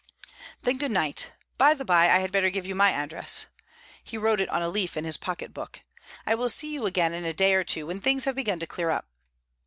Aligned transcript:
"Then, 0.63 0.79
good 0.79 0.89
night. 0.89 1.29
By 1.59 1.75
the 1.75 1.85
bye, 1.85 2.05
I 2.09 2.17
had 2.17 2.31
better 2.31 2.49
give 2.49 2.65
you 2.65 2.73
my 2.73 2.89
address." 2.89 3.45
He 4.03 4.17
wrote 4.17 4.41
it 4.41 4.49
on 4.49 4.63
a 4.63 4.67
leaf 4.67 4.97
in 4.97 5.05
his 5.05 5.15
pocket 5.15 5.53
book. 5.53 5.81
"I 6.25 6.33
will 6.33 6.49
see 6.49 6.73
you 6.73 6.87
again 6.87 7.13
in 7.13 7.23
a 7.23 7.33
day 7.33 7.53
or 7.53 7.63
two, 7.63 7.85
when 7.85 7.99
things 8.01 8.25
have 8.25 8.33
begun 8.33 8.57
to 8.61 8.65
clear 8.65 8.89
up." 8.89 9.05